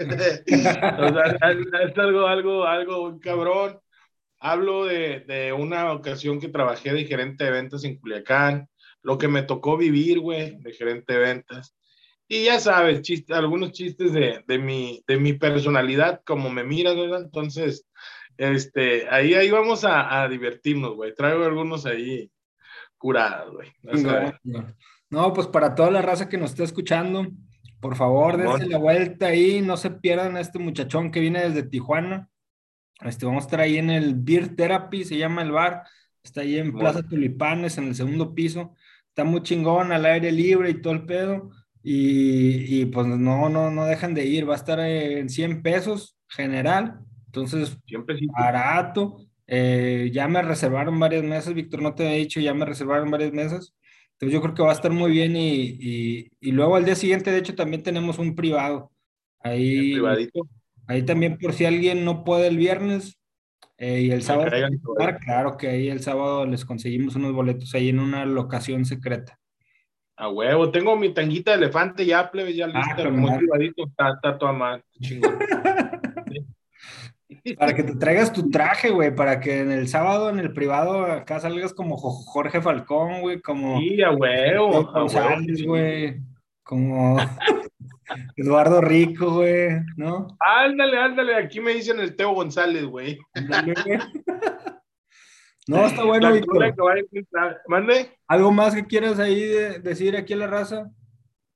O 0.09 1.13
sea, 1.13 1.83
es, 1.83 1.99
algo, 1.99 2.27
algo, 2.27 2.65
algo 2.65 3.03
un 3.03 3.19
cabrón. 3.19 3.79
Hablo 4.39 4.87
de, 4.87 5.21
de 5.21 5.53
una 5.53 5.93
ocasión 5.93 6.41
que 6.41 6.49
trabajé 6.49 6.93
de 6.93 7.05
gerente 7.05 7.45
de 7.45 7.51
ventas 7.51 7.85
en 7.85 7.99
Culiacán, 7.99 8.69
lo 9.03 9.17
que 9.17 9.29
me 9.29 9.43
tocó 9.43 9.77
vivir, 9.77 10.21
güey, 10.21 10.59
de 10.61 10.73
gerente 10.73 11.13
de 11.13 11.19
ventas. 11.21 11.77
Y 12.27 12.45
ya 12.45 12.59
sabes, 12.59 13.03
chiste, 13.03 13.35
algunos 13.35 13.73
chistes 13.73 14.13
de, 14.13 14.43
de, 14.47 14.59
mi, 14.59 15.05
de 15.07 15.17
mi 15.19 15.35
personalidad, 15.35 16.23
como 16.25 16.51
me 16.51 16.65
miras, 16.65 16.97
¿verdad? 16.97 17.23
Entonces, 17.23 17.87
este, 18.37 19.09
ahí, 19.11 19.35
ahí 19.35 19.51
vamos 19.51 19.85
a, 19.85 20.23
a 20.23 20.29
divertirnos, 20.29 20.95
güey. 20.95 21.15
Traigo 21.15 21.45
algunos 21.45 21.87
ahí 21.87 22.31
curados, 22.97 23.53
güey. 23.53 23.73
No, 25.11 25.33
pues 25.35 25.47
para 25.47 25.75
toda 25.75 25.91
la 25.91 26.01
raza 26.01 26.29
que 26.29 26.39
nos 26.39 26.51
está 26.51 26.65
escuchando, 26.65 27.27
por 27.83 27.97
favor, 27.97 28.37
dense 28.37 28.69
la 28.69 28.79
vuelta 28.79 29.27
ahí, 29.27 29.61
no 29.61 29.77
se 29.77 29.91
pierdan 29.91 30.37
a 30.37 30.41
este 30.41 30.61
muchachón 30.61 31.11
que 31.11 31.19
viene 31.19 31.41
desde 31.41 31.65
Tijuana. 31.65 32.29
Este, 33.01 33.27
vamos 33.27 33.43
a 33.43 33.47
estar 33.47 33.59
ahí 33.59 33.77
en 33.77 33.91
el 33.91 34.15
Beer 34.15 34.55
Therapy, 34.55 35.05
se 35.05 35.19
llama 35.19 35.43
el 35.43 35.51
bar. 35.51 35.83
Está 36.23 36.43
ahí 36.43 36.59
en 36.59 36.67
Simón. 36.67 36.81
Plaza 36.81 37.03
Tulipanes, 37.03 37.79
en 37.79 37.89
el 37.89 37.97
segundo 37.97 38.37
piso. 38.37 38.77
Está 39.09 39.25
muy 39.25 39.43
chingón, 39.43 39.91
al 39.91 40.07
aire 40.07 40.31
libre 40.31 40.71
y 40.71 40.81
todo 40.81 40.93
el 40.93 41.07
pedo. 41.07 41.51
Y, 41.83 42.83
y, 42.83 42.87
pues 42.87 43.09
no, 43.09 43.49
no, 43.49 43.71
no 43.73 43.85
dejan 43.85 44.15
de 44.15 44.27
ir. 44.27 44.49
Va 44.49 44.53
a 44.53 44.59
estar 44.59 44.79
en 44.79 45.29
100 45.29 45.63
pesos 45.63 46.17
general. 46.29 47.01
Entonces, 47.27 47.77
barato. 48.33 49.27
Eh, 49.49 50.11
ya 50.15 50.29
me 50.29 50.41
reservaron 50.41 51.01
varias 51.01 51.25
mesas, 51.25 51.53
Víctor, 51.53 51.83
no 51.83 51.97
te 51.97 52.09
he 52.09 52.19
dicho, 52.19 52.39
ya 52.39 52.55
me 52.55 52.65
reservaron 52.65 53.11
varias 53.11 53.33
mesas. 53.33 53.75
Entonces 54.23 54.35
yo 54.35 54.41
creo 54.41 54.55
que 54.55 54.63
va 54.63 54.71
a 54.71 54.75
estar 54.75 54.93
muy 54.93 55.11
bien 55.11 55.35
y, 55.35 55.77
y, 55.81 56.31
y 56.41 56.53
luego 56.53 56.77
al 56.77 56.85
día 56.85 56.95
siguiente, 56.95 57.33
de 57.33 57.39
hecho, 57.39 57.57
también 57.57 57.83
tenemos 57.83 58.21
un 58.21 58.37
privado. 58.37 58.93
Ahí, 59.41 59.95
privadito. 59.95 60.47
ahí 60.87 61.03
también 61.03 61.39
por 61.39 61.53
si 61.55 61.65
alguien 61.65 62.05
no 62.05 62.23
puede 62.23 62.47
el 62.47 62.57
viernes 62.57 63.19
eh, 63.79 64.03
y 64.03 64.11
el 64.13 64.23
sábado, 64.23 64.53
claro, 65.25 65.57
que 65.57 65.67
ahí 65.67 65.89
el 65.89 66.03
sábado 66.03 66.47
les 66.47 66.65
conseguimos 66.65 67.17
unos 67.17 67.33
boletos 67.33 67.75
ahí 67.75 67.89
en 67.89 67.99
una 67.99 68.25
locación 68.25 68.85
secreta. 68.85 69.41
A 70.17 70.29
huevo, 70.29 70.71
tengo 70.71 70.95
mi 70.97 71.13
tanguita 71.13 71.51
de 71.51 71.57
elefante 71.57 72.07
ya, 72.07 72.31
plebe, 72.31 72.55
ya 72.55 72.69
lista, 72.69 73.03
con 73.03 73.19
muy 73.19 73.37
privadito, 73.39 73.89
está, 73.89 74.13
está 74.13 74.39
toda. 74.39 74.85
Chingón. 75.01 75.37
Para 77.59 77.75
que 77.75 77.83
te 77.83 77.95
traigas 77.97 78.33
tu 78.33 78.51
traje, 78.51 78.91
güey, 78.91 79.15
para 79.15 79.41
que 79.41 79.61
en 79.61 79.71
el 79.73 79.89
sábado, 79.89 80.31
en 80.31 80.39
el 80.39 80.53
privado, 80.53 81.05
acá 81.05 81.41
salgas 81.41 81.73
como 81.75 81.97
Jo- 81.97 82.11
Jorge 82.27 82.61
Falcón, 82.61 83.21
güey, 83.21 83.41
como... 83.41 83.79
Sí, 83.79 84.03
a 84.03 84.11
huevo. 84.11 84.85
González, 84.93 85.65
güey. 85.65 86.21
Como 86.63 87.17
Eduardo 88.37 88.81
Rico, 88.81 89.31
güey, 89.35 89.71
¿no? 89.97 90.29
Ándale, 90.41 90.99
ándale, 90.99 91.35
aquí 91.37 91.61
me 91.61 91.73
dicen 91.75 91.99
el 92.01 92.15
Teo 92.17 92.33
González, 92.35 92.85
güey. 92.85 93.19
No, 95.69 95.87
está 95.87 96.03
bueno, 96.05 96.33
Víctor. 96.33 96.75
¿Mande? 97.69 98.11
¿Algo 98.27 98.51
más 98.51 98.75
que 98.75 98.85
quieras 98.85 99.21
ahí 99.21 99.41
de- 99.45 99.79
decir 99.79 100.17
aquí 100.17 100.33
a 100.33 100.37
la 100.37 100.49
raza? 100.49 100.91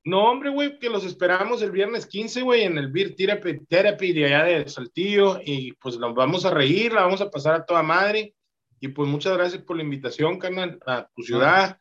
No, 0.07 0.31
hombre, 0.31 0.49
güey, 0.49 0.79
que 0.79 0.89
los 0.89 1.03
esperamos 1.03 1.61
el 1.61 1.71
viernes 1.71 2.05
15, 2.05 2.41
güey, 2.41 2.63
en 2.63 2.77
el 2.77 2.89
Beer 2.89 3.13
Therapy, 3.13 3.65
Therapy 3.65 4.13
de 4.13 4.25
allá 4.27 4.43
de 4.45 4.69
Saltillo. 4.69 5.41
Y 5.43 5.73
pues 5.73 5.97
nos 5.97 6.15
vamos 6.15 6.45
a 6.45 6.49
reír, 6.49 6.93
la 6.93 7.01
vamos 7.01 7.19
a 7.19 7.29
pasar 7.29 7.55
a 7.55 7.65
toda 7.65 7.83
madre. 7.83 8.33
Y 8.79 8.87
pues 8.87 9.09
muchas 9.09 9.35
gracias 9.35 9.63
por 9.63 9.75
la 9.75 9.83
invitación, 9.83 10.39
carnal, 10.39 10.79
a 10.87 11.09
tu 11.13 11.23
ciudad 11.23 11.77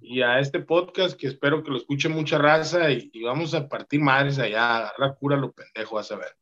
y 0.00 0.22
a 0.22 0.38
este 0.38 0.60
podcast 0.60 1.18
que 1.18 1.26
espero 1.26 1.64
que 1.64 1.72
lo 1.72 1.78
escuche 1.78 2.08
mucha 2.08 2.38
raza. 2.38 2.92
Y, 2.92 3.10
y 3.12 3.24
vamos 3.24 3.54
a 3.54 3.68
partir 3.68 4.00
madres 4.00 4.38
allá, 4.38 4.76
agarrar 4.76 5.16
cura 5.18 5.36
lo 5.36 5.50
pendejo, 5.50 5.96
vas 5.96 6.12
a 6.12 6.16
ver. 6.16 6.36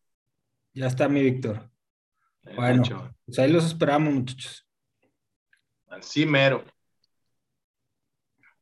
Ya 0.74 0.86
está 0.86 1.08
mi 1.08 1.22
Víctor. 1.22 1.66
Bueno, 2.54 2.82
pues 3.24 3.38
ahí 3.38 3.50
los 3.50 3.64
esperamos, 3.64 4.12
muchachos. 4.12 4.66
Así 5.88 6.26
mero. 6.26 6.62